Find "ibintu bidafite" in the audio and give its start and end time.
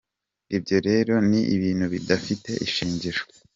1.55-2.49